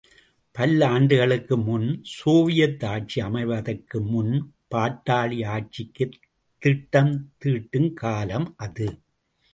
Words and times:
பல்லாண்டுகளுக்கு 0.57 1.63
முன், 1.63 2.01
சோவியத் 2.03 2.85
ஆட்சி 2.85 3.21
அமைவதற்கு 3.21 4.01
முன், 4.01 4.53
பாட்டாளி 4.71 5.45
ஆட்சிக்குத் 5.45 6.17
திட்டம் 6.57 7.31
தீட்டும் 7.45 7.93
காலம், 7.93 8.53
அது. 8.57 8.87